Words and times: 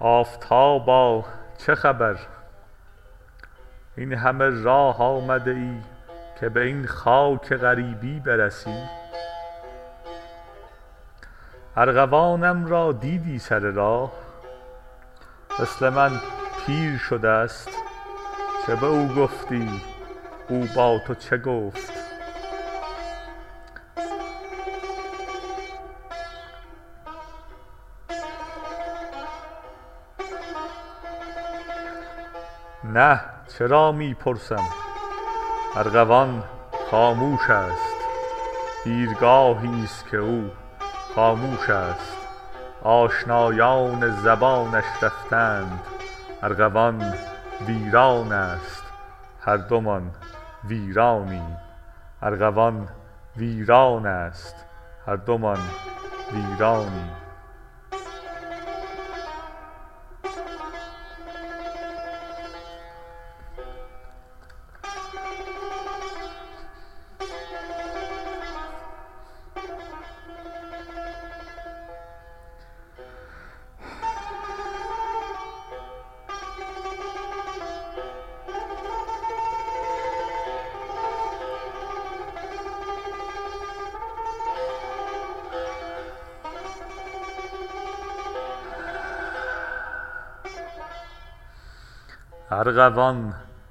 آفتابا 0.00 1.24
چه 1.58 1.74
خبر؟ 1.74 2.16
این 3.96 4.12
همه 4.12 4.62
راه 4.62 5.02
آمده 5.02 5.50
ای 5.50 5.76
که 6.40 6.48
به 6.48 6.60
این 6.60 6.86
خاک 6.86 7.52
غریبی 7.54 8.20
برسی؟ 8.20 8.82
ارغوانم 11.76 12.66
را 12.66 12.92
دیدی 12.92 13.38
سر 13.38 13.58
راه؟ 13.58 14.12
مثل 15.58 15.88
من 15.88 16.10
پیر 16.66 16.98
شده 16.98 17.46
ست 17.46 17.70
چه 18.66 18.76
به 18.76 18.86
او 18.86 19.08
گفتی؟ 19.08 19.82
او 20.48 20.68
با 20.76 20.98
تو 21.06 21.14
چه 21.14 21.38
گفت؟ 21.38 21.97
نه 32.88 33.20
چرا 33.58 33.92
می 33.92 34.14
پرسم 34.14 34.68
ارغوان 35.76 36.42
خاموش 36.90 37.50
است. 37.50 37.96
دیرگاهی 38.84 39.86
ست 39.86 40.08
که 40.10 40.16
او 40.16 40.50
خاموش 41.14 41.70
است. 41.70 42.16
آشنایان 42.82 44.10
زبانش 44.10 44.84
رفتند. 45.02 45.80
ارغوان 46.42 47.14
ویران 47.66 48.32
است. 48.32 48.84
هر 49.40 49.56
دومان 49.56 50.10
ویرانیم 50.64 51.56
ارغوان 52.22 52.88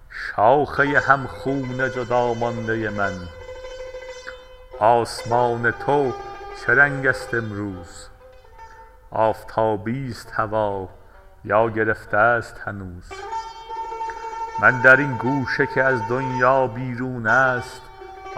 شاخه 0.09 0.99
هم 0.99 1.27
خون 1.27 1.91
جدامانده 1.91 2.89
من. 2.89 3.13
آسمان 4.79 5.71
تو 5.71 6.13
چه 6.65 6.73
رنگ 6.73 7.07
است 7.07 7.33
امروز؟ 7.33 8.07
آفتابی 9.11 10.13
ست 10.13 10.31
هوا 10.33 10.89
یا 11.45 11.69
گرفته 11.69 12.41
ست 12.41 12.61
هنوز؟ 12.65 13.09
من 14.61 14.81
در 14.81 14.95
این 14.95 15.17
گوشه 15.17 15.67
که 15.67 15.83
از 15.83 15.99
دنیا 16.09 16.67
بیرون 16.67 17.27
است 17.27 17.81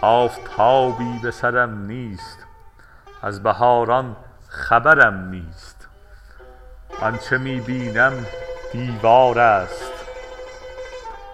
آفتابی 0.02 1.20
به 1.24 1.32
سرم 1.32 1.86
نیست. 1.86 2.38
از 3.22 3.44
بهاران 3.44 4.16
خبرم 4.48 5.30
نیست. 5.30 5.88
آنچه 7.02 7.38
می 7.38 7.60
بینم 7.60 8.26
دیوار 8.72 9.40
است. 9.40 9.89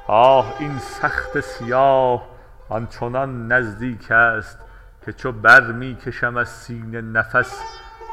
آه 0.07 0.55
این 0.59 0.77
سخت 0.79 1.39
سیاه 1.39 2.27
آنچنان 2.69 3.51
نزدیک 3.51 4.11
است 4.11 4.59
که 5.05 5.13
چو 5.13 5.31
بر 5.31 5.71
می 5.71 5.95
کشم 5.95 6.37
از 6.37 6.49
سینه 6.49 7.01
نفس 7.01 7.61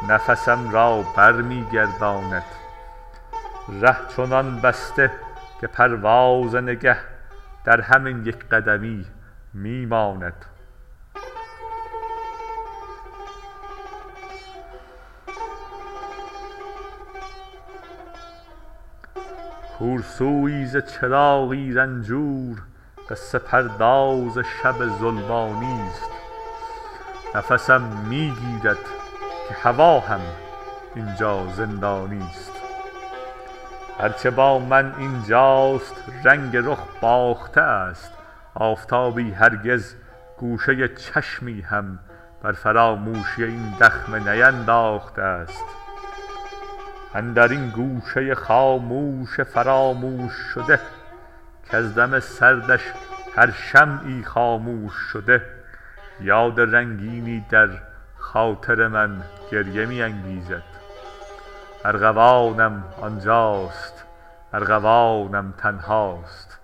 نفسم 0.08 0.70
را 0.70 1.04
بر 1.16 1.32
می 1.32 1.66
گرداند. 1.72 2.44
ره 3.80 3.96
چنان 4.16 4.60
بسته 4.60 5.10
که 5.60 5.66
پرواز 5.66 6.54
نگه 6.54 6.96
در 7.64 7.80
همین 7.80 8.26
یک 8.26 8.48
قدمی 8.48 9.06
می 9.54 9.86
ماند. 9.86 10.51
کورسویی 19.82 20.66
ز 20.66 20.76
چراغی 20.76 21.72
رنجور 21.72 22.62
قصه 23.10 23.38
پرداز 23.38 24.38
شب 24.38 24.98
ظلمانی 24.98 25.90
ست 25.94 26.10
نفسم 27.34 27.82
می 28.08 28.32
گیرد 28.40 28.78
که 29.48 29.54
هوا 29.54 30.00
هم 30.00 30.20
اینجا 30.94 31.46
زندانی 31.56 32.28
ست 32.32 32.52
هر 34.00 34.08
چه 34.08 34.30
با 34.30 34.58
من 34.58 34.94
اینجاست 34.98 35.94
رنگ 36.24 36.56
رخ 36.56 36.80
باخته 37.00 37.60
است. 37.60 38.12
آفتابی 38.54 39.30
هرگز 39.30 39.94
گوشه 40.38 40.88
چشمی 40.88 41.60
هم 41.60 41.98
بر 42.42 42.52
فراموشی 42.52 43.44
این 43.44 43.74
دخمه 43.80 44.34
نینداخته 44.34 45.22
است. 45.22 45.81
اندر 47.14 47.48
این 47.48 47.68
گوشه 47.68 48.34
خاموش 48.34 49.40
فراموش 49.40 50.32
شده 50.54 50.80
کز 51.70 51.94
دم 51.94 52.20
سردش 52.20 52.80
هر 53.36 53.50
شمعی 53.50 54.22
خاموش 54.24 54.92
شده. 55.12 55.42
یاد 56.20 56.60
رنگینی 56.60 57.44
در 57.50 57.68
خاطر 58.18 58.88
من 58.88 59.22
گریه 59.50 59.86
می 59.86 60.02
انگیزد. 60.02 60.62
ارغوانم 61.84 62.84
آنجاست 63.00 64.04
ارغوانم 64.52 65.54
تنهاست. 65.58 66.58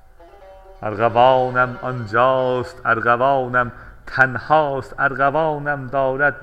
ارغوانم 4.99 5.87
دارد 5.87 6.43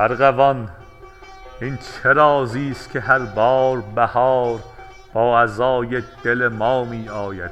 ارغوان 0.00 0.68
این 1.60 1.76
چه 1.76 2.12
رازی 2.12 2.74
ست 2.74 2.90
که 2.90 3.00
هر 3.00 3.18
بار 3.18 3.80
بهار 3.80 4.60
با 5.12 5.40
عزای 5.40 6.02
دل 6.22 6.48
ما 6.48 6.84
می 6.84 7.08
آید؟ 7.08 7.50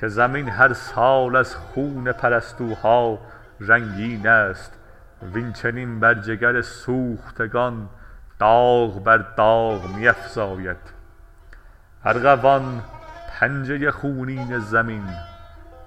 که 0.00 0.08
زمین 0.08 0.48
هر 0.48 0.72
سال 0.72 1.36
از 1.36 1.54
خون 1.54 2.12
پرستوها 2.12 3.18
رنگین 3.60 4.26
است 4.26 4.72
وین 5.32 5.52
چنین 5.52 6.00
بر 6.00 6.14
جگر 6.14 6.60
سوختگان 6.60 7.88
داغ 8.38 9.04
بر 9.04 9.18
داغ 9.18 9.96
می 9.96 10.08
افزاید. 10.08 10.92
ارغوان 12.04 12.82
پنجه 13.40 13.90
خونین 13.90 14.58
زمین 14.58 15.08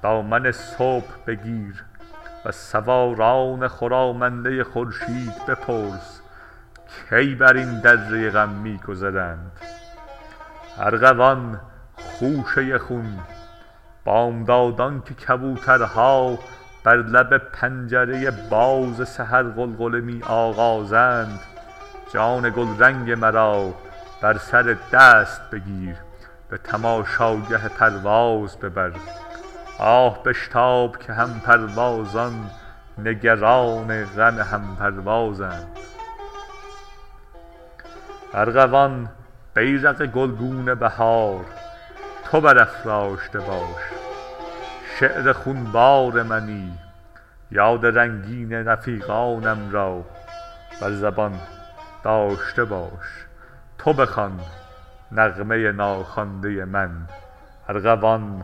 دامن 0.04 0.52
صبح 0.52 1.16
بگیر 1.28 1.84
وز 2.46 2.56
سواران 2.56 3.68
خرامنده 3.68 4.64
خورشید 4.64 5.46
بپرس 5.48 6.22
کی 7.10 7.36
بر 7.36 7.54
این 7.54 7.80
دره 7.80 8.30
غم 8.30 8.50
می 8.50 8.78
گذرند 8.78 9.52
ارغوان 10.78 11.60
خوشه 11.96 12.78
خون 12.78 13.20
بامدادان 14.06 15.02
که 15.02 15.14
کبوترها 15.14 16.40
بر 16.84 16.98
لب 16.98 17.38
پنجره 17.38 18.32
باز 18.32 19.10
سحر 19.10 19.44
غلغله 19.44 20.02
می 20.02 20.24
آغازند 20.24 21.40
جان 22.14 22.50
گلرنگ 22.50 23.12
مرا 23.12 23.74
بر 24.22 24.38
سر 24.38 24.76
دست 24.94 25.42
بگیر 25.52 25.96
به 26.50 26.58
تماشاگه 26.58 27.68
پرواز 27.70 28.60
ببر. 28.60 28.92
آه 29.82 30.24
بشتاب 30.24 30.98
که 30.98 31.14
هم 31.14 31.40
پروازان 31.40 32.50
نگران 32.98 34.06
غم 34.06 34.40
هم 34.40 34.76
پروازند. 34.80 35.68
ارغوان 38.34 39.10
بیرق 39.56 40.06
گلگون 40.06 40.76
بهار 40.76 41.46
تو 42.24 42.42
برافراشته 42.42 43.40
باش. 43.40 43.82
شعر 45.00 45.34
خونبار 45.34 46.24
منی 46.24 46.74
یاد 47.52 47.86
رنگین 47.86 48.54
رفیقانم 48.54 49.72
را. 49.72 50.04
بر 50.82 50.92
زبان 50.92 51.40
داشته 52.04 52.64
باش 52.64 53.26
تو 53.78 53.94
بخوان 53.94 54.40
نغمه 55.12 55.72
ناخوانده 55.72 56.66
من. 56.66 56.92
ارغوان 57.70 58.44